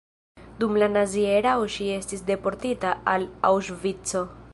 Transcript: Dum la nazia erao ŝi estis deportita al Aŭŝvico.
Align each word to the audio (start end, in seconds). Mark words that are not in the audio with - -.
Dum 0.61 0.77
la 0.83 0.85
nazia 0.93 1.35
erao 1.41 1.67
ŝi 1.75 1.89
estis 1.97 2.25
deportita 2.31 2.95
al 3.13 3.27
Aŭŝvico. 3.51 4.25